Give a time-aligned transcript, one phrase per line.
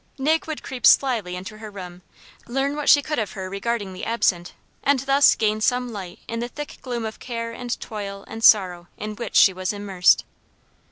[0.17, 2.01] Nig would creep slyly into her room,
[2.47, 6.39] learn what she could of her regarding the absent, and thus gain some light in
[6.39, 10.23] the thick gloom of care and toil and sorrow in which she was immersed.